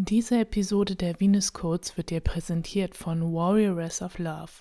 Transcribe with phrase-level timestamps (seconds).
[0.00, 4.52] Diese Episode der Venus Codes wird dir präsentiert von Warrioress of Love.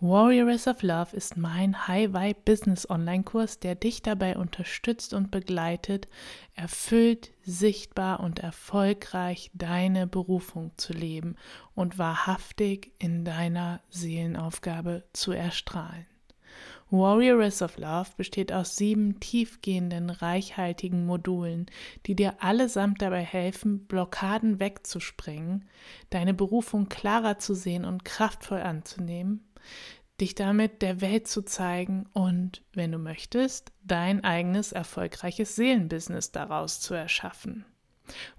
[0.00, 6.08] Warrioress of Love ist mein High-Vibe Business Online-Kurs, der dich dabei unterstützt und begleitet,
[6.54, 11.36] erfüllt, sichtbar und erfolgreich deine Berufung zu leben
[11.74, 16.06] und wahrhaftig in deiner Seelenaufgabe zu erstrahlen.
[16.92, 21.66] Warrioress of Love besteht aus sieben tiefgehenden, reichhaltigen Modulen,
[22.04, 25.64] die dir allesamt dabei helfen, Blockaden wegzuspringen,
[26.10, 29.42] deine Berufung klarer zu sehen und kraftvoll anzunehmen,
[30.20, 36.80] dich damit der Welt zu zeigen und, wenn du möchtest, dein eigenes erfolgreiches Seelenbusiness daraus
[36.80, 37.64] zu erschaffen.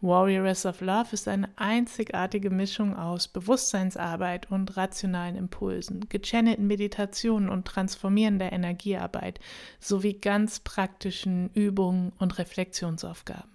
[0.01, 7.65] Warrioress of Love ist eine einzigartige Mischung aus Bewusstseinsarbeit und rationalen Impulsen, gechannelten Meditationen und
[7.65, 9.39] transformierender Energiearbeit
[9.79, 13.51] sowie ganz praktischen Übungen und Reflexionsaufgaben.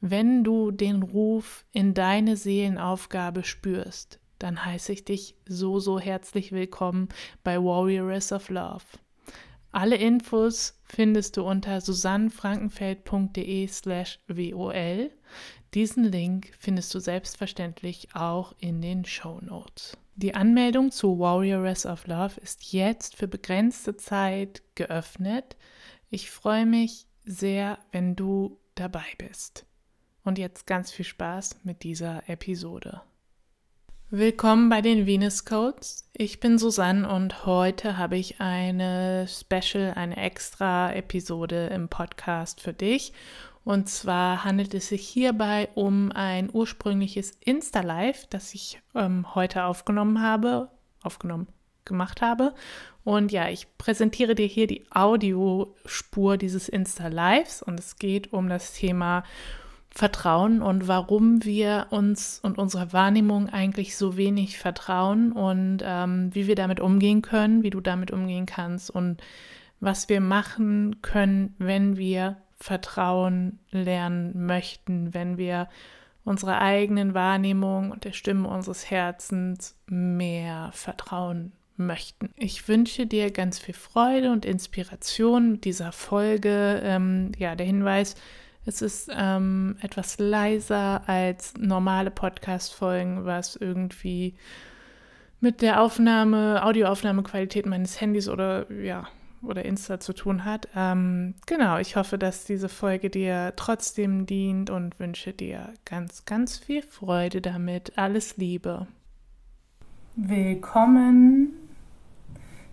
[0.00, 6.52] Wenn du den Ruf in deine Seelenaufgabe spürst, dann heiße ich dich so, so herzlich
[6.52, 7.08] willkommen
[7.42, 8.84] bei Warrioress of Love.
[9.76, 15.10] Alle Infos findest du unter susannenfrankenfeld.de slash wol.
[15.74, 19.98] Diesen Link findest du selbstverständlich auch in den Show Notes.
[20.14, 25.58] Die Anmeldung zu Warrioress of Love ist jetzt für begrenzte Zeit geöffnet.
[26.08, 29.66] Ich freue mich sehr, wenn du dabei bist.
[30.24, 33.02] Und jetzt ganz viel Spaß mit dieser Episode.
[34.18, 36.08] Willkommen bei den Venus Codes.
[36.14, 42.72] Ich bin Susanne und heute habe ich eine Special, eine extra Episode im Podcast für
[42.72, 43.12] dich.
[43.62, 50.22] Und zwar handelt es sich hierbei um ein ursprüngliches Insta-Live, das ich ähm, heute aufgenommen
[50.22, 50.70] habe,
[51.02, 51.48] aufgenommen
[51.84, 52.54] gemacht habe.
[53.04, 58.72] Und ja, ich präsentiere dir hier die Audiospur dieses Insta-Lives und es geht um das
[58.72, 59.24] Thema
[59.96, 66.46] vertrauen und warum wir uns und unserer Wahrnehmung eigentlich so wenig vertrauen und ähm, wie
[66.46, 69.22] wir damit umgehen können, wie du damit umgehen kannst und
[69.80, 75.68] was wir machen können, wenn wir Vertrauen lernen möchten, wenn wir
[76.24, 82.30] unserer eigenen Wahrnehmung und der Stimme unseres Herzens mehr vertrauen möchten.
[82.36, 86.80] Ich wünsche dir ganz viel Freude und Inspiration mit dieser Folge.
[86.82, 88.14] Ähm, ja, der Hinweis,
[88.66, 94.34] es ist ähm, etwas leiser als normale Podcast-Folgen, was irgendwie
[95.40, 99.06] mit der Aufnahme, Audioaufnahmequalität meines Handys oder ja,
[99.42, 100.68] oder Insta zu tun hat.
[100.74, 106.56] Ähm, genau, ich hoffe, dass diese Folge dir trotzdem dient und wünsche dir ganz, ganz
[106.56, 107.96] viel Freude damit.
[107.96, 108.88] Alles Liebe.
[110.16, 111.52] Willkommen,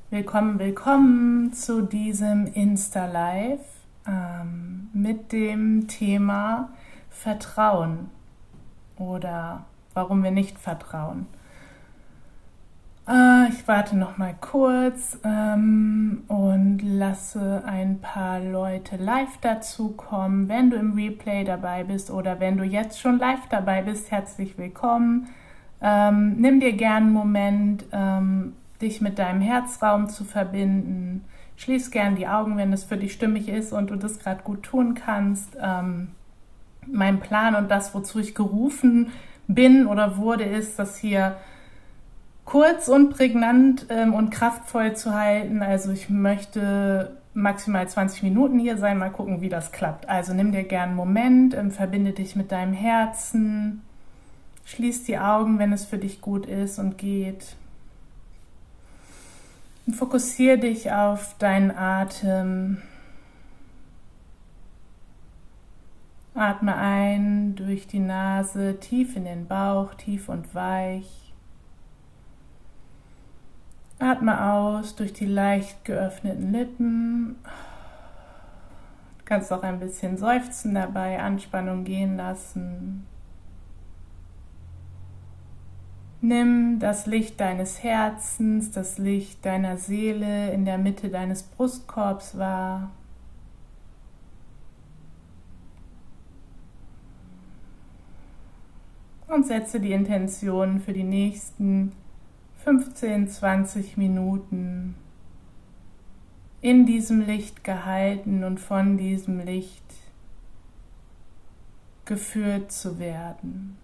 [0.10, 3.73] willkommen, willkommen zu diesem Insta Live
[4.08, 6.69] ähm, mit dem Thema
[7.09, 8.09] Vertrauen
[8.97, 11.28] oder warum wir nicht vertrauen.
[13.08, 20.47] Äh, ich warte noch mal kurz ähm, und lasse ein paar Leute live dazukommen.
[20.47, 24.58] Wenn du im Replay dabei bist oder wenn du jetzt schon live dabei bist, herzlich
[24.58, 25.28] willkommen.
[25.81, 31.25] Ähm, nimm dir gern einen Moment, ähm, dich mit deinem Herzraum zu verbinden
[31.56, 34.64] Schließ gern die Augen, wenn es für dich stimmig ist und du das gerade gut
[34.64, 35.58] tun kannst.
[35.62, 36.09] Ähm,
[36.88, 39.12] mein Plan und das, wozu ich gerufen
[39.47, 41.38] bin oder wurde, ist, das hier
[42.46, 45.62] kurz und prägnant ähm, und kraftvoll zu halten.
[45.62, 50.08] Also ich möchte maximal 20 Minuten hier sein, mal gucken, wie das klappt.
[50.08, 53.81] Also nimm dir gern einen Moment, ähm, verbinde dich mit deinem Herzen,
[54.66, 57.56] schließ die Augen, wenn es für dich gut ist und geht.
[59.92, 62.82] Fokussiere dich auf deinen Atem.
[66.34, 71.34] Atme ein durch die Nase tief in den Bauch, tief und weich.
[74.00, 77.36] Atme aus durch die leicht geöffneten Lippen.
[79.20, 83.06] Du kannst auch ein bisschen seufzen dabei, Anspannung gehen lassen.
[86.25, 92.92] Nimm das Licht deines Herzens, das Licht deiner Seele in der Mitte deines Brustkorbs wahr.
[99.28, 101.92] Und setze die Intention für die nächsten
[102.64, 104.96] 15, 20 Minuten
[106.62, 109.84] in diesem Licht gehalten und von diesem Licht
[112.06, 113.82] geführt zu werden.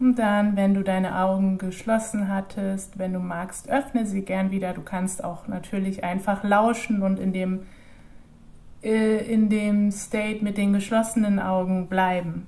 [0.00, 4.72] Und dann, wenn du deine Augen geschlossen hattest, wenn du magst, öffne sie gern wieder.
[4.72, 7.60] Du kannst auch natürlich einfach lauschen und in dem
[8.82, 12.46] äh, in dem State mit den geschlossenen Augen bleiben.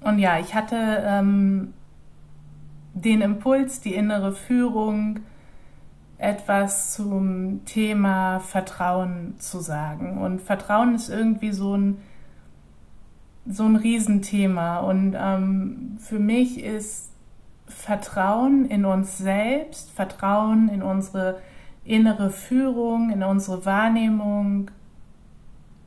[0.00, 1.74] Und ja, ich hatte ähm,
[2.94, 5.20] den Impuls, die innere Führung,
[6.18, 10.18] etwas zum Thema Vertrauen zu sagen.
[10.18, 11.98] Und Vertrauen ist irgendwie so ein,
[13.48, 14.78] so ein Riesenthema.
[14.78, 17.12] Und ähm, für mich ist
[17.66, 21.40] Vertrauen in uns selbst, Vertrauen in unsere
[21.84, 24.70] innere Führung, in unsere Wahrnehmung,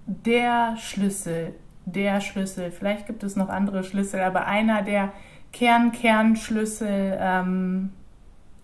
[0.06, 1.54] der Schlüssel,
[1.86, 2.72] der Schlüssel.
[2.72, 5.12] Vielleicht gibt es noch andere Schlüssel, aber einer der
[5.54, 7.92] Kern-Kernschlüssel ähm,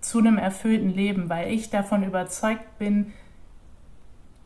[0.02, 3.14] zu einem erfüllten Leben, weil ich davon überzeugt bin,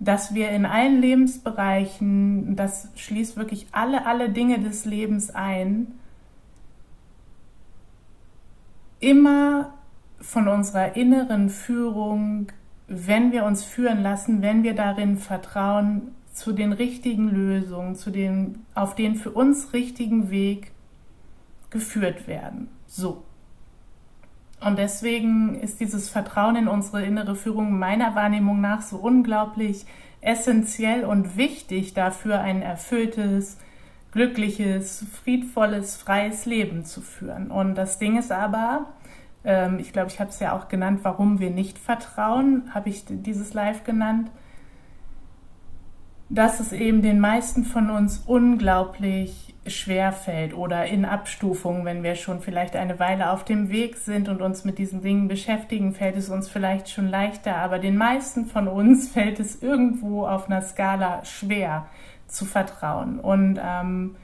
[0.01, 5.93] dass wir in allen Lebensbereichen, das schließt wirklich alle, alle Dinge des Lebens ein,
[8.99, 9.75] immer
[10.19, 12.47] von unserer inneren Führung,
[12.87, 18.65] wenn wir uns führen lassen, wenn wir darin vertrauen, zu den richtigen Lösungen, zu den,
[18.73, 20.71] auf den für uns richtigen Weg
[21.69, 22.69] geführt werden.
[22.87, 23.23] So.
[24.63, 29.85] Und deswegen ist dieses Vertrauen in unsere innere Führung meiner Wahrnehmung nach so unglaublich
[30.21, 33.57] essentiell und wichtig dafür, ein erfülltes,
[34.11, 37.49] glückliches, friedvolles, freies Leben zu führen.
[37.49, 38.87] Und das Ding ist aber,
[39.43, 43.05] ähm, ich glaube, ich habe es ja auch genannt, warum wir nicht vertrauen, habe ich
[43.07, 44.29] dieses Live genannt,
[46.33, 52.15] dass es eben den meisten von uns unglaublich schwer fällt oder in Abstufungen, wenn wir
[52.15, 56.15] schon vielleicht eine Weile auf dem Weg sind und uns mit diesen Dingen beschäftigen, fällt
[56.15, 60.61] es uns vielleicht schon leichter, aber den meisten von uns fällt es irgendwo auf einer
[60.61, 61.87] Skala schwer
[62.27, 63.19] zu vertrauen.
[63.19, 64.15] Und ähm,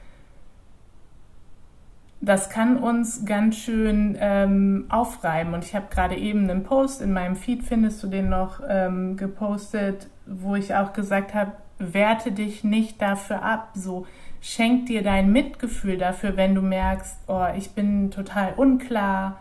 [2.22, 5.52] das kann uns ganz schön ähm, aufreiben.
[5.52, 9.16] Und ich habe gerade eben einen Post in meinem Feed, findest du den noch, ähm,
[9.16, 14.06] gepostet, wo ich auch gesagt habe, werte dich nicht dafür ab, so
[14.40, 19.40] schenk dir dein Mitgefühl dafür, wenn du merkst, oh, ich bin total unklar,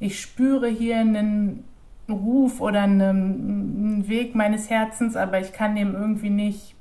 [0.00, 1.64] ich spüre hier einen
[2.08, 6.74] Ruf oder einen, Weg meines Herzens, aber ich kann dem irgendwie nicht,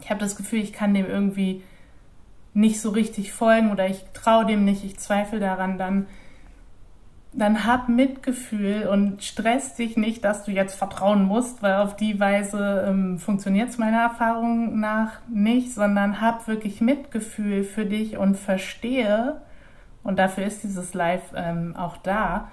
[0.00, 1.62] ich habe das Gefühl, ich kann dem irgendwie
[2.54, 6.06] nicht so richtig folgen oder ich traue dem nicht, ich zweifle daran, dann
[7.32, 12.18] dann hab Mitgefühl und stress dich nicht, dass du jetzt vertrauen musst, weil auf die
[12.18, 18.36] Weise ähm, funktioniert es meiner Erfahrung nach nicht, sondern hab wirklich Mitgefühl für dich und
[18.36, 19.40] verstehe,
[20.02, 22.48] und dafür ist dieses Live ähm, auch da,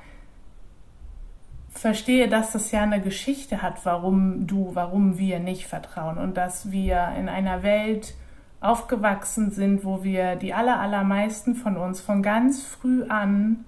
[1.69, 6.71] verstehe, dass das ja eine Geschichte hat, warum du, warum wir nicht vertrauen und dass
[6.71, 8.15] wir in einer Welt
[8.59, 13.65] aufgewachsen sind, wo wir die aller, allermeisten von uns von ganz früh an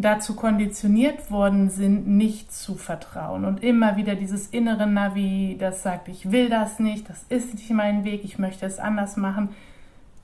[0.00, 3.44] dazu konditioniert worden sind, nicht zu vertrauen.
[3.44, 7.70] Und immer wieder dieses innere Navi, das sagt, ich will das nicht, das ist nicht
[7.70, 9.48] mein Weg, ich möchte es anders machen.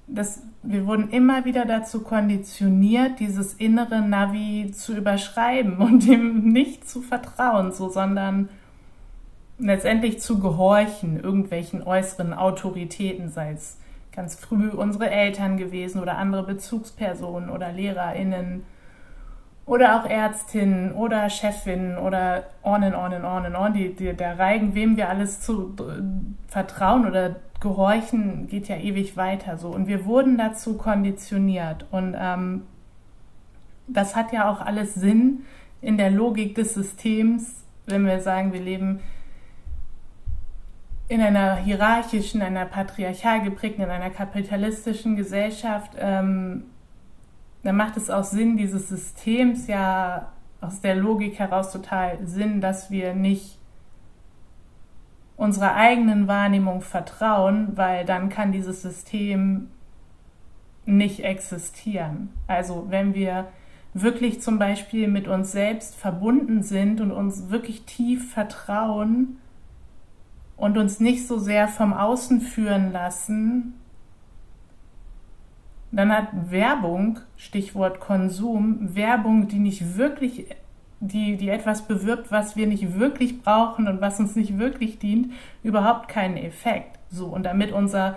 [0.07, 6.89] Das, wir wurden immer wieder dazu konditioniert, dieses innere Navi zu überschreiben und dem nicht
[6.89, 8.49] zu vertrauen, so, sondern
[9.59, 13.77] letztendlich zu gehorchen, irgendwelchen äußeren Autoritäten, sei es
[14.13, 18.63] ganz früh unsere Eltern gewesen oder andere Bezugspersonen oder LehrerInnen
[19.67, 23.73] oder auch Ärztinnen oder Chefinnen oder on and on and on and on.
[23.73, 26.03] Die, die, der Reigen, wem wir alles zu äh,
[26.49, 29.69] vertrauen oder gehorchen, geht ja ewig weiter so.
[29.69, 31.87] Und wir wurden dazu konditioniert.
[31.91, 32.63] Und ähm,
[33.87, 35.45] das hat ja auch alles Sinn
[35.81, 39.01] in der Logik des Systems, wenn wir sagen, wir leben
[41.09, 45.93] in einer hierarchischen, einer patriarchal geprägten, in einer kapitalistischen Gesellschaft.
[45.99, 46.65] Ähm,
[47.65, 52.91] dann macht es auch Sinn dieses Systems ja aus der Logik heraus total Sinn, dass
[52.91, 53.59] wir nicht
[55.37, 59.69] unserer eigenen Wahrnehmung vertrauen, weil dann kann dieses System
[60.87, 62.29] nicht existieren.
[62.47, 63.49] Also wenn wir
[63.95, 69.39] wirklich zum Beispiel mit uns selbst verbunden sind und uns wirklich tief vertrauen
[70.57, 73.75] und uns nicht so sehr vom Außen führen lassen,
[75.97, 80.47] dann hat Werbung, Stichwort Konsum, Werbung, die nicht wirklich,
[81.01, 85.33] die, die etwas bewirbt, was wir nicht wirklich brauchen und was uns nicht wirklich dient,
[85.63, 86.99] überhaupt keinen Effekt.
[87.11, 88.17] So, und damit unser,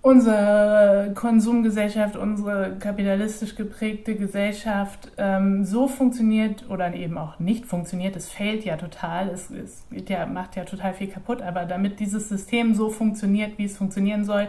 [0.00, 8.30] unsere Konsumgesellschaft, unsere kapitalistisch geprägte Gesellschaft ähm, so funktioniert oder eben auch nicht funktioniert, es
[8.30, 12.74] fehlt ja total, es, es ja, macht ja total viel kaputt, aber damit dieses System
[12.74, 14.48] so funktioniert, wie es funktionieren soll,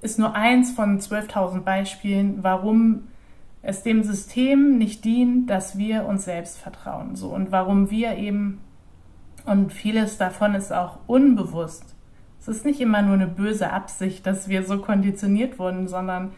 [0.00, 3.08] ist nur eins von 12.000 Beispielen, warum
[3.62, 7.16] es dem System nicht dient, dass wir uns selbst vertrauen.
[7.16, 8.60] So und warum wir eben
[9.44, 11.94] Und vieles davon ist auch unbewusst.
[12.38, 16.32] Es ist nicht immer nur eine böse Absicht, dass wir so konditioniert wurden, sondern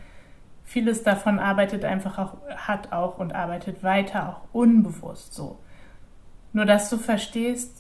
[0.65, 5.59] vieles davon arbeitet einfach auch, hat auch und arbeitet weiter auch unbewusst so.
[6.53, 7.80] Nur dass du verstehst,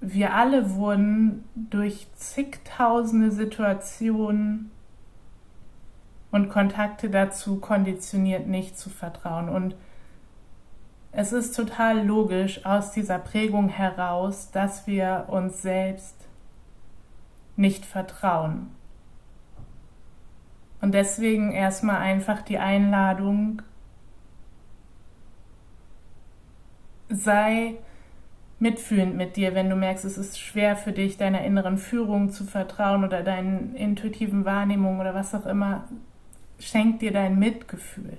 [0.00, 4.70] wir alle wurden durch zigtausende Situationen
[6.30, 9.48] und Kontakte dazu konditioniert, nicht zu vertrauen.
[9.48, 9.74] Und
[11.10, 16.14] es ist total logisch aus dieser Prägung heraus, dass wir uns selbst
[17.56, 18.70] nicht vertrauen.
[20.80, 23.62] Und deswegen erstmal einfach die Einladung,
[27.08, 27.78] sei
[28.60, 32.44] mitfühlend mit dir, wenn du merkst, es ist schwer für dich, deiner inneren Führung zu
[32.44, 35.84] vertrauen oder deinen intuitiven Wahrnehmungen oder was auch immer.
[36.58, 38.16] Schenk dir dein Mitgefühl.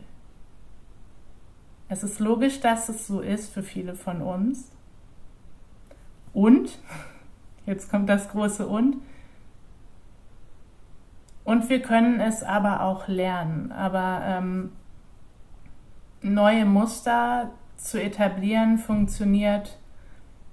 [1.90, 4.72] Es ist logisch, dass es so ist für viele von uns.
[6.34, 6.80] Und,
[7.66, 8.98] jetzt kommt das große Und,
[11.44, 13.72] und wir können es aber auch lernen.
[13.74, 14.72] Aber ähm,
[16.22, 19.79] neue Muster zu etablieren funktioniert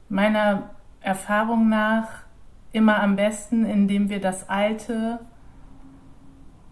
[0.09, 0.71] meiner
[1.01, 2.09] Erfahrung nach
[2.73, 5.21] immer am besten, indem wir das Alte,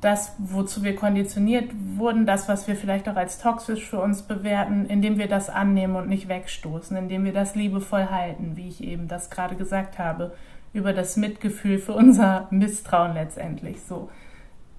[0.00, 4.84] das, wozu wir konditioniert wurden, das, was wir vielleicht auch als toxisch für uns bewerten,
[4.86, 9.08] indem wir das annehmen und nicht wegstoßen, indem wir das liebevoll halten, wie ich eben
[9.08, 10.34] das gerade gesagt habe,
[10.74, 14.10] über das Mitgefühl für unser Misstrauen letztendlich so.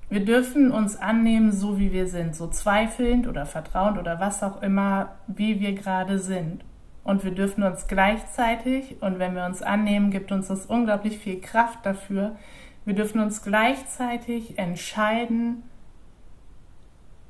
[0.09, 4.61] Wir dürfen uns annehmen, so wie wir sind, so zweifelnd oder vertrauend oder was auch
[4.61, 6.63] immer, wie wir gerade sind.
[7.05, 11.39] Und wir dürfen uns gleichzeitig, und wenn wir uns annehmen, gibt uns das unglaublich viel
[11.39, 12.35] Kraft dafür,
[12.83, 15.63] wir dürfen uns gleichzeitig entscheiden,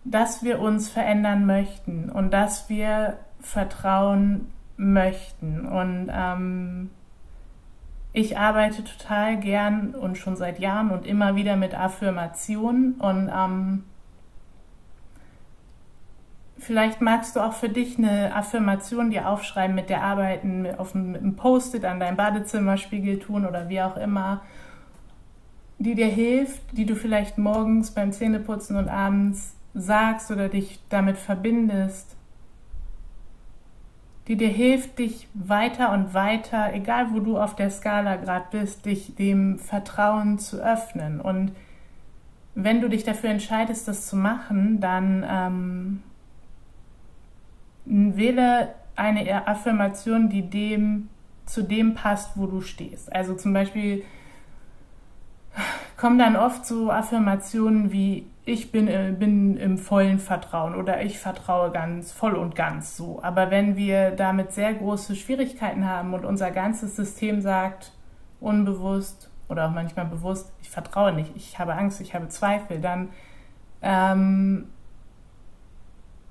[0.06, 5.66] dass wir uns verändern möchten und dass wir vertrauen möchten.
[5.66, 6.90] Und ähm,
[8.14, 13.84] ich arbeite total gern und schon seit Jahren und immer wieder mit Affirmationen und ähm,
[16.58, 21.36] Vielleicht magst du auch für dich eine Affirmation dir aufschreiben, mit der arbeiten, auf einem
[21.36, 24.42] Post-it an deinem Badezimmerspiegel tun oder wie auch immer,
[25.78, 31.18] die dir hilft, die du vielleicht morgens beim Zähneputzen und abends sagst oder dich damit
[31.18, 32.16] verbindest,
[34.28, 38.86] die dir hilft, dich weiter und weiter, egal wo du auf der Skala gerade bist,
[38.86, 41.20] dich dem Vertrauen zu öffnen.
[41.20, 41.52] Und
[42.56, 46.04] wenn du dich dafür entscheidest, das zu machen, dann ähm,
[47.86, 51.10] wähle eine Affirmation, die dem
[51.46, 53.14] zu dem passt, wo du stehst.
[53.14, 54.04] Also zum Beispiel
[55.98, 61.18] kommen dann oft so Affirmationen wie ich bin, äh, bin im vollen Vertrauen oder ich
[61.18, 63.20] vertraue ganz voll und ganz so.
[63.24, 67.92] Aber wenn wir damit sehr große Schwierigkeiten haben und unser ganzes System sagt,
[68.40, 73.10] unbewusst oder auch manchmal bewusst, ich vertraue nicht, ich habe Angst, ich habe Zweifel, dann
[73.82, 74.70] ähm,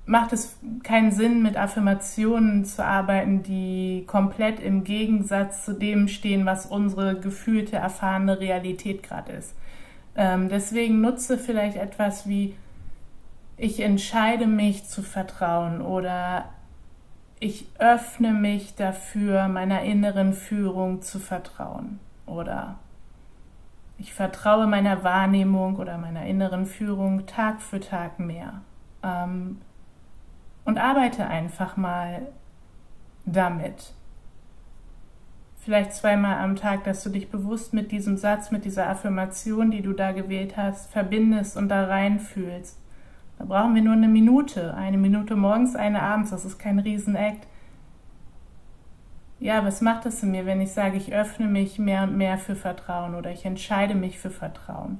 [0.05, 6.45] macht es keinen Sinn, mit Affirmationen zu arbeiten, die komplett im Gegensatz zu dem stehen,
[6.45, 9.55] was unsere gefühlte, erfahrene Realität gerade ist.
[10.15, 12.55] Ähm, deswegen nutze vielleicht etwas wie
[13.57, 16.45] ich entscheide mich zu vertrauen oder
[17.39, 22.75] ich öffne mich dafür, meiner inneren Führung zu vertrauen oder
[23.97, 28.61] ich vertraue meiner Wahrnehmung oder meiner inneren Führung Tag für Tag mehr.
[29.03, 29.61] Ähm,
[30.65, 32.27] und arbeite einfach mal
[33.25, 33.93] damit.
[35.59, 39.81] Vielleicht zweimal am Tag, dass du dich bewusst mit diesem Satz, mit dieser Affirmation, die
[39.81, 42.77] du da gewählt hast, verbindest und da reinfühlst.
[43.39, 44.75] Da brauchen wir nur eine Minute.
[44.75, 46.29] Eine Minute morgens, eine abends.
[46.29, 47.47] Das ist kein Riesenakt.
[49.39, 52.37] Ja, was macht das in mir, wenn ich sage, ich öffne mich mehr und mehr
[52.37, 54.99] für Vertrauen oder ich entscheide mich für Vertrauen?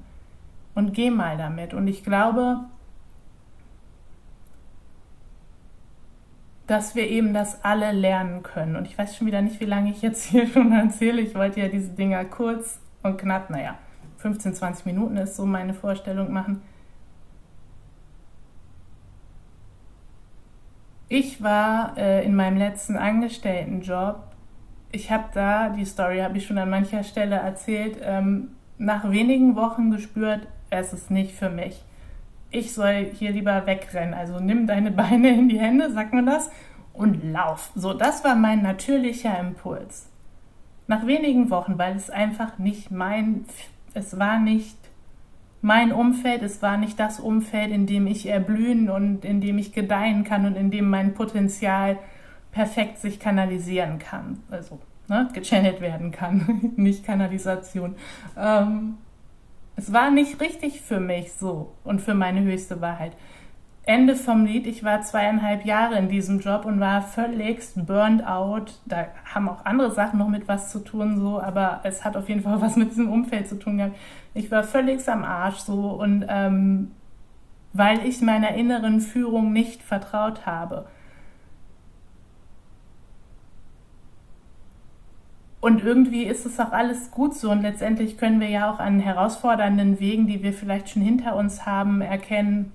[0.73, 1.73] Und geh mal damit.
[1.73, 2.65] Und ich glaube,
[6.67, 8.75] dass wir eben das alle lernen können.
[8.75, 11.21] Und ich weiß schon wieder nicht, wie lange ich jetzt hier schon erzähle.
[11.21, 13.75] Ich wollte ja diese Dinger kurz und knapp, naja,
[14.17, 16.61] 15, 20 Minuten ist so meine Vorstellung machen.
[21.07, 24.23] Ich war äh, in meinem letzten Angestelltenjob.
[24.91, 29.55] Ich habe da, die Story habe ich schon an mancher Stelle erzählt, ähm, nach wenigen
[29.55, 31.83] Wochen gespürt, es ist nicht für mich
[32.51, 34.13] ich soll hier lieber wegrennen.
[34.13, 36.49] Also nimm deine Beine in die Hände, sagt man das,
[36.93, 37.71] und lauf.
[37.75, 40.09] So, das war mein natürlicher Impuls.
[40.87, 43.45] Nach wenigen Wochen, weil es einfach nicht mein,
[43.93, 44.77] es war nicht
[45.61, 49.73] mein Umfeld, es war nicht das Umfeld, in dem ich erblühen und in dem ich
[49.73, 51.97] gedeihen kann und in dem mein Potenzial
[52.51, 54.43] perfekt sich kanalisieren kann.
[54.51, 57.95] Also ne, gechannelt werden kann, nicht Kanalisation.
[58.37, 58.97] Ähm,
[59.75, 63.13] es war nicht richtig für mich so und für meine höchste Wahrheit.
[63.87, 68.79] Ende vom Lied, ich war zweieinhalb Jahre in diesem Job und war völligst burned out.
[68.85, 72.27] Da haben auch andere Sachen noch mit was zu tun, so, aber es hat auf
[72.27, 73.95] jeden Fall was mit diesem Umfeld zu tun gehabt.
[74.33, 76.91] Ich war völligst am Arsch so und ähm,
[77.73, 80.87] weil ich meiner inneren Führung nicht vertraut habe.
[85.65, 88.99] Und irgendwie ist es auch alles gut so und letztendlich können wir ja auch an
[88.99, 92.71] herausfordernden Wegen, die wir vielleicht schon hinter uns haben, erkennen,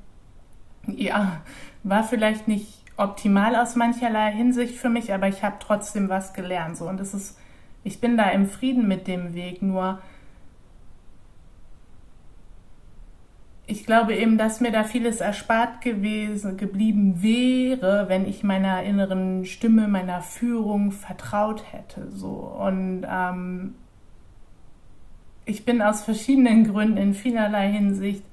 [0.88, 1.40] ja,
[1.84, 6.76] war vielleicht nicht optimal aus mancherlei Hinsicht für mich, aber ich habe trotzdem was gelernt.
[6.76, 6.88] So.
[6.88, 7.38] Und es ist,
[7.84, 10.00] ich bin da im Frieden mit dem Weg, nur
[13.70, 19.44] ich glaube eben, dass mir da vieles erspart gewesen, geblieben wäre, wenn ich meiner inneren
[19.44, 22.10] Stimme, meiner Führung vertraut hätte.
[22.10, 22.30] So.
[22.30, 23.74] Und ähm,
[25.44, 28.24] ich bin aus verschiedenen Gründen in vielerlei Hinsicht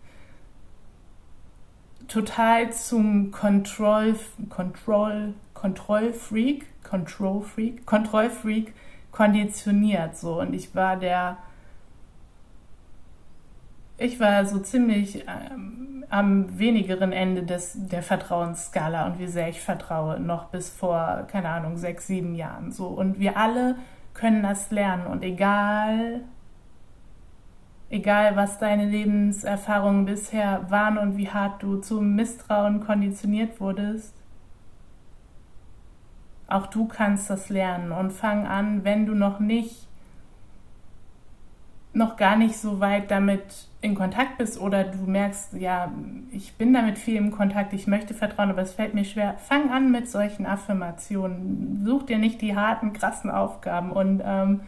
[2.08, 4.16] total zum Control,
[4.50, 8.74] Control, Kontrollfreak, Control Freak, Kontrollfreak
[9.12, 11.38] konditioniert so und ich war der
[13.98, 19.60] ich war so ziemlich ähm, am wenigeren Ende des, der Vertrauensskala und wie sehr ich
[19.60, 22.72] vertraue, noch bis vor, keine Ahnung, sechs, sieben Jahren.
[22.72, 22.88] So.
[22.88, 23.76] Und wir alle
[24.14, 25.08] können das lernen.
[25.08, 26.22] Und egal,
[27.90, 34.14] egal was deine Lebenserfahrungen bisher waren und wie hart du zum Misstrauen konditioniert wurdest,
[36.48, 39.87] auch du kannst das lernen und fang an, wenn du noch nicht
[41.98, 43.44] noch gar nicht so weit damit
[43.82, 45.92] in Kontakt bist oder du merkst, ja,
[46.32, 49.72] ich bin damit viel im Kontakt, ich möchte vertrauen, aber es fällt mir schwer, fang
[49.72, 51.84] an mit solchen Affirmationen.
[51.84, 54.62] Such dir nicht die harten, krassen Aufgaben und ähm,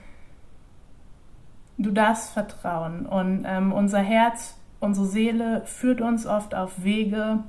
[1.77, 3.05] du darfst vertrauen.
[3.05, 7.43] Und ähm, unser Herz, unsere Seele führt uns oft auf Wege,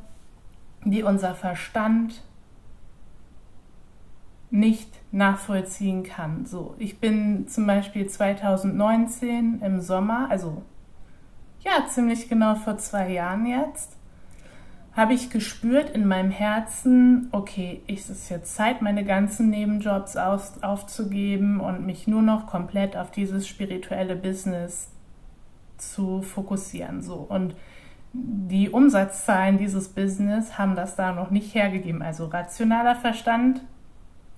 [0.84, 2.22] die unser Verstand
[4.50, 6.46] nicht nachvollziehen kann.
[6.46, 10.62] So, ich bin zum Beispiel 2019 im Sommer, also
[11.60, 13.96] ja, ziemlich genau vor zwei Jahren jetzt,
[14.92, 20.62] habe ich gespürt in meinem Herzen, okay, es ist jetzt Zeit, meine ganzen Nebenjobs aus,
[20.62, 24.90] aufzugeben und mich nur noch komplett auf dieses spirituelle Business
[25.76, 27.02] zu fokussieren.
[27.02, 27.54] So und
[28.12, 32.02] die Umsatzzahlen dieses Business haben das da noch nicht hergegeben.
[32.02, 33.60] Also rationaler Verstand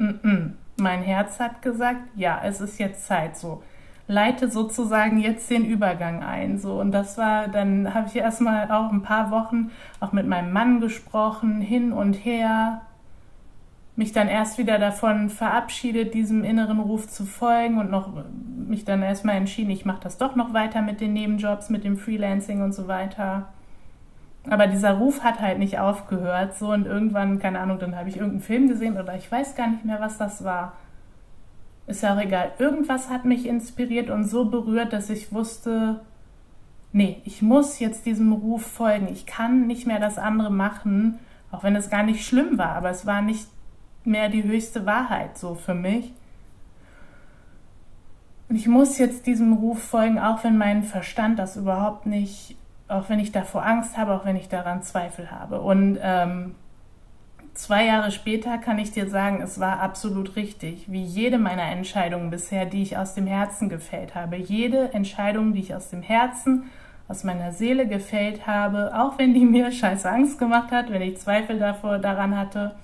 [0.03, 0.51] Mm -mm.
[0.83, 3.63] Mein Herz hat gesagt, ja, es ist jetzt Zeit so.
[4.09, 6.59] Leite sozusagen jetzt den Übergang ein.
[6.59, 6.81] So.
[6.81, 10.81] Und das war, dann habe ich erstmal auch ein paar Wochen auch mit meinem Mann
[10.81, 12.83] gesprochen, hin und her,
[13.95, 18.09] mich dann erst wieder davon verabschiedet, diesem inneren Ruf zu folgen und noch
[18.67, 21.99] mich dann erstmal entschieden, ich mache das doch noch weiter mit den Nebenjobs, mit dem
[21.99, 23.49] Freelancing und so weiter.
[24.49, 26.57] Aber dieser Ruf hat halt nicht aufgehört.
[26.57, 29.69] So und irgendwann, keine Ahnung, dann habe ich irgendeinen Film gesehen oder ich weiß gar
[29.69, 30.73] nicht mehr, was das war.
[31.87, 32.53] Ist ja auch egal.
[32.59, 36.01] Irgendwas hat mich inspiriert und so berührt, dass ich wusste,
[36.93, 39.09] nee, ich muss jetzt diesem Ruf folgen.
[39.09, 41.19] Ich kann nicht mehr das andere machen,
[41.51, 43.49] auch wenn es gar nicht schlimm war, aber es war nicht
[44.05, 46.13] mehr die höchste Wahrheit so für mich.
[48.49, 52.57] Und ich muss jetzt diesem Ruf folgen, auch wenn mein Verstand das überhaupt nicht
[52.93, 55.61] auch wenn ich davor Angst habe, auch wenn ich daran Zweifel habe.
[55.61, 56.55] Und ähm,
[57.55, 62.31] zwei Jahre später kann ich dir sagen, es war absolut richtig, wie jede meiner Entscheidungen
[62.31, 64.37] bisher, die ich aus dem Herzen gefällt habe.
[64.37, 66.65] Jede Entscheidung, die ich aus dem Herzen,
[67.09, 71.19] aus meiner Seele gefällt habe, auch wenn die mir scheiße Angst gemacht hat, wenn ich
[71.19, 72.75] Zweifel davor daran hatte,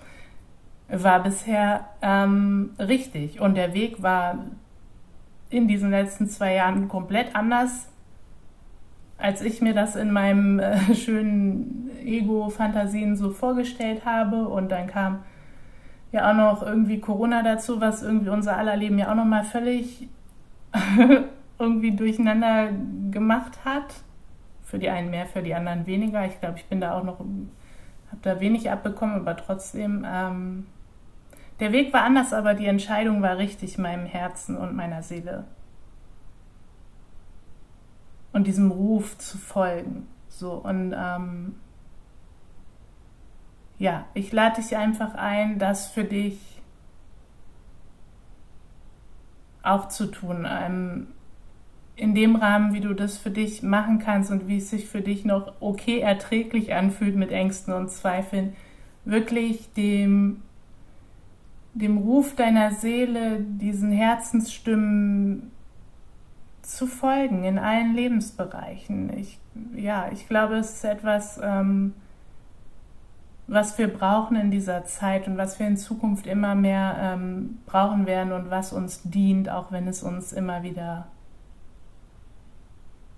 [0.88, 3.40] war bisher ähm, richtig.
[3.40, 4.38] Und der Weg war
[5.50, 7.88] in diesen letzten zwei Jahren komplett anders
[9.18, 15.24] als ich mir das in meinem äh, schönen Ego-Fantasien so vorgestellt habe und dann kam
[16.12, 20.09] ja auch noch irgendwie Corona dazu, was irgendwie unser aller Leben ja auch nochmal völlig
[21.59, 22.70] irgendwie durcheinander
[23.11, 23.94] gemacht hat.
[24.62, 26.24] Für die einen mehr, für die anderen weniger.
[26.26, 30.66] Ich glaube, ich bin da auch noch, habe da wenig abbekommen, aber trotzdem, ähm,
[31.59, 35.44] der Weg war anders, aber die Entscheidung war richtig meinem Herzen und meiner Seele
[38.32, 40.06] und diesem Ruf zu folgen.
[40.28, 41.56] So und ähm,
[43.78, 46.38] ja, ich lade dich einfach ein, das für dich
[49.62, 50.46] auch zu tun.
[50.48, 51.08] Ähm,
[51.96, 55.00] in dem Rahmen, wie du das für dich machen kannst und wie es sich für
[55.00, 58.54] dich noch okay erträglich anfühlt mit Ängsten und Zweifeln,
[59.04, 60.42] wirklich dem
[61.74, 65.52] dem Ruf deiner Seele, diesen Herzensstimmen
[66.68, 69.16] zu folgen in allen Lebensbereichen.
[69.16, 69.38] Ich,
[69.74, 71.94] ja, ich glaube, es ist etwas, ähm,
[73.46, 78.04] was wir brauchen in dieser Zeit und was wir in Zukunft immer mehr ähm, brauchen
[78.04, 81.07] werden und was uns dient, auch wenn es uns immer wieder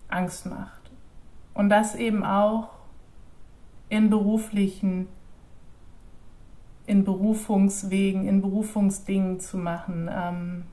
[0.09, 0.91] Angst macht.
[1.53, 2.69] Und das eben auch
[3.89, 5.09] in beruflichen,
[6.87, 10.09] in Berufungswegen, in Berufungsdingen zu machen.
[10.13, 10.65] Ähm,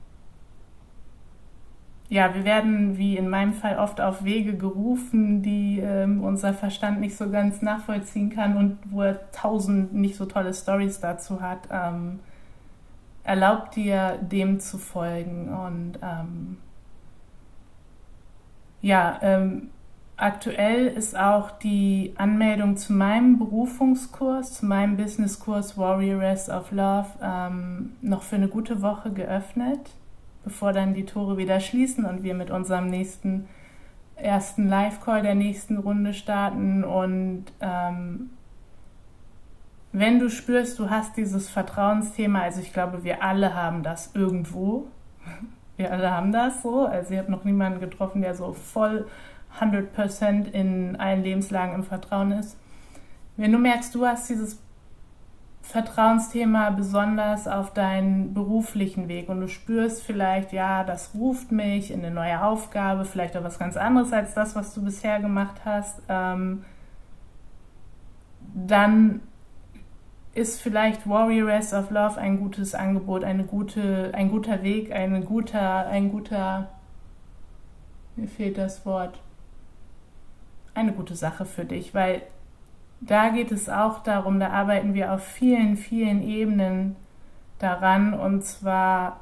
[2.10, 7.00] ja, wir werden, wie in meinem Fall, oft auf Wege gerufen, die ähm, unser Verstand
[7.00, 11.68] nicht so ganz nachvollziehen kann und wo er tausend nicht so tolle Stories dazu hat.
[11.70, 12.20] Ähm,
[13.24, 15.50] erlaubt dir, dem zu folgen.
[15.50, 16.56] Und ähm,
[18.80, 19.68] ja, ähm,
[20.16, 27.96] aktuell ist auch die Anmeldung zu meinem Berufungskurs, zu meinem Businesskurs Warrioress of Love ähm,
[28.00, 29.90] noch für eine gute Woche geöffnet
[30.44, 33.48] bevor dann die Tore wieder schließen und wir mit unserem nächsten
[34.16, 36.84] ersten Live-Call der nächsten Runde starten.
[36.84, 38.30] Und ähm,
[39.92, 44.86] wenn du spürst, du hast dieses Vertrauensthema, also ich glaube, wir alle haben das irgendwo.
[45.76, 46.86] Wir alle haben das so.
[46.86, 49.06] Also ich habe noch niemanden getroffen, der so voll
[49.60, 52.56] 100% in allen Lebenslagen im Vertrauen ist.
[53.36, 54.60] Wenn du merkst, du hast dieses
[55.68, 59.28] Vertrauensthema besonders auf deinen beruflichen Weg.
[59.28, 63.58] Und du spürst vielleicht, ja, das ruft mich in eine neue Aufgabe, vielleicht auch was
[63.58, 66.64] ganz anderes als das, was du bisher gemacht hast, ähm,
[68.54, 69.20] dann
[70.32, 75.86] ist vielleicht Warrioress of Love ein gutes Angebot, eine gute, ein guter Weg, eine guter,
[75.88, 76.68] ein guter,
[78.16, 79.20] mir fehlt das Wort,
[80.72, 82.22] eine gute Sache für dich, weil
[83.00, 86.96] da geht es auch darum, da arbeiten wir auf vielen, vielen Ebenen
[87.58, 89.20] daran und zwar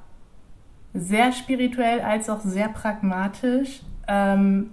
[0.95, 4.71] sehr spirituell als auch sehr pragmatisch, ähm,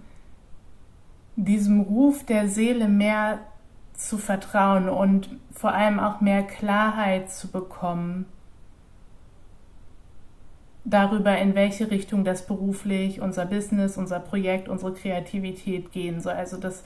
[1.36, 3.40] diesem Ruf der Seele mehr
[3.94, 8.26] zu vertrauen und vor allem auch mehr Klarheit zu bekommen
[10.86, 16.34] darüber, in welche Richtung das beruflich, unser Business, unser Projekt, unsere Kreativität gehen soll.
[16.34, 16.84] Also das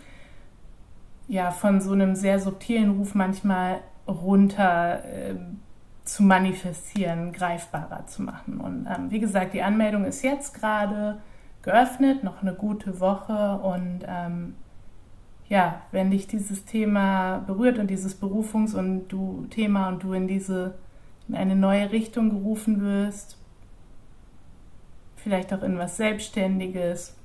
[1.28, 5.36] ja von so einem sehr subtilen Ruf manchmal runter äh,
[6.04, 8.60] zu manifestieren, greifbarer zu machen.
[8.60, 11.18] Und ähm, wie gesagt, die Anmeldung ist jetzt gerade
[11.62, 14.56] geöffnet, noch eine gute Woche und ähm,
[15.50, 20.28] ja, wenn dich dieses Thema berührt und dieses Berufungs- und du Thema und du in
[20.28, 20.76] diese
[21.28, 23.38] in eine neue Richtung gerufen wirst,
[25.18, 27.16] vielleicht auch in was Selbstständiges,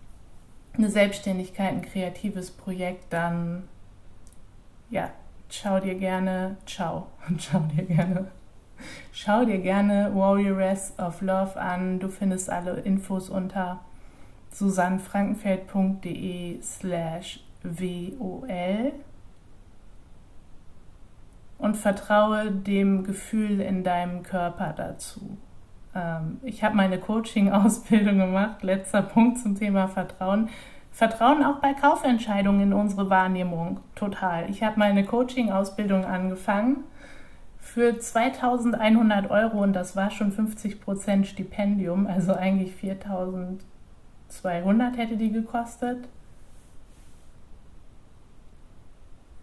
[0.75, 3.69] eine Selbstständigkeit, ein kreatives Projekt, dann
[4.93, 5.11] ja,
[5.49, 8.27] schau dir gerne, ciao, schau dir gerne,
[9.11, 11.99] schau dir gerne Warrioress of Love an.
[11.99, 13.81] Du findest alle Infos unter
[14.51, 18.93] susannfrankenfeld.de slash WOL
[21.57, 25.39] und vertraue dem Gefühl in deinem Körper dazu.
[25.95, 30.51] Ähm, ich habe meine Coaching-Ausbildung gemacht, letzter Punkt zum Thema Vertrauen.
[30.93, 34.51] Vertrauen auch bei Kaufentscheidungen in unsere Wahrnehmung total.
[34.51, 36.85] Ich habe meine Coaching-Ausbildung angefangen
[37.59, 45.33] für 2100 Euro und das war schon 50 Prozent Stipendium, also eigentlich 4200 hätte die
[45.33, 46.07] gekostet.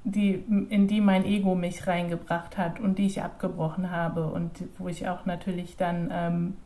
[0.04, 4.88] Die, in die mein Ego mich reingebracht hat und die ich abgebrochen habe und wo
[4.88, 6.58] ich auch natürlich dann ähm,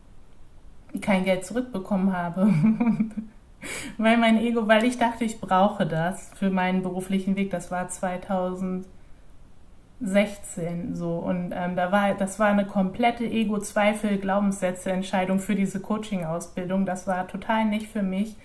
[1.01, 2.53] kein Geld zurückbekommen habe.
[3.97, 7.51] weil mein Ego, weil ich dachte, ich brauche das für meinen beruflichen Weg.
[7.51, 8.85] Das war 2016
[10.95, 16.85] so und ähm, da war, das war eine komplette Ego-Zweifel, Glaubenssätze, Entscheidung für diese Coaching-Ausbildung.
[16.85, 18.35] Das war total nicht für mich.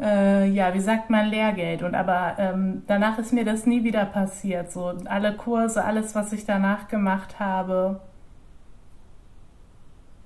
[0.00, 1.82] Äh, ja, wie sagt man, Lehrgeld.
[1.82, 4.72] Und aber ähm, danach ist mir das nie wieder passiert.
[4.72, 8.00] So alle Kurse, alles, was ich danach gemacht habe,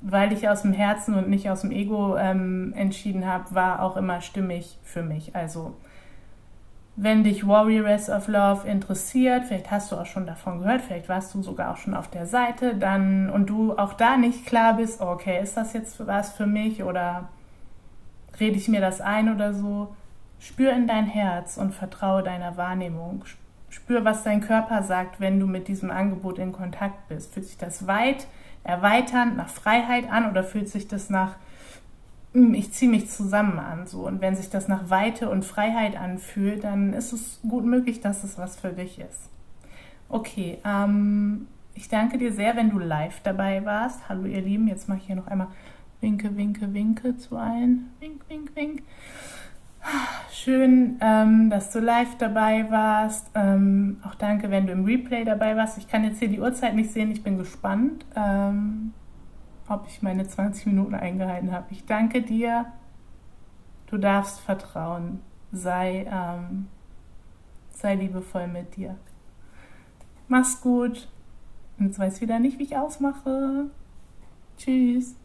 [0.01, 3.97] weil ich aus dem Herzen und nicht aus dem Ego ähm, entschieden habe, war auch
[3.97, 5.35] immer stimmig für mich.
[5.35, 5.75] Also
[7.01, 11.33] wenn dich Warrioress of Love interessiert, vielleicht hast du auch schon davon gehört, vielleicht warst
[11.35, 15.01] du sogar auch schon auf der Seite, dann und du auch da nicht klar bist,
[15.01, 17.29] okay, ist das jetzt was für mich oder
[18.41, 19.95] rede ich mir das ein oder so,
[20.41, 23.25] spür in dein Herz und vertraue deiner Wahrnehmung.
[23.71, 27.35] Spür, was dein Körper sagt, wenn du mit diesem Angebot in Kontakt bist.
[27.35, 28.27] Fühlt sich das weit
[28.65, 31.37] erweiternd, nach Freiheit an oder fühlt sich das nach,
[32.33, 34.07] hm, ich ziehe mich zusammen an so.
[34.07, 38.25] Und wenn sich das nach Weite und Freiheit anfühlt, dann ist es gut möglich, dass
[38.25, 39.29] es was für dich ist.
[40.09, 44.09] Okay, ähm, Ich danke dir sehr, wenn du live dabei warst.
[44.09, 45.47] Hallo ihr Lieben, jetzt mache ich hier noch einmal
[46.01, 47.91] Winke, Winke, Winke zu ein.
[48.01, 48.83] Wink, wink, wink.
[50.31, 53.31] Schön, ähm, dass du live dabei warst.
[53.35, 55.79] Ähm, auch danke, wenn du im Replay dabei warst.
[55.79, 57.11] Ich kann jetzt hier die Uhrzeit nicht sehen.
[57.11, 58.95] Ich bin gespannt, ähm,
[59.69, 61.67] ob ich meine 20 Minuten eingehalten habe.
[61.71, 62.67] Ich danke dir.
[63.87, 65.21] Du darfst vertrauen.
[65.53, 66.69] Sei, ähm,
[67.71, 68.97] sei liebevoll mit dir.
[70.29, 71.09] Mach's gut.
[71.79, 73.71] Und jetzt weiß ich wieder nicht, wie ich ausmache.
[74.57, 75.17] Tschüss.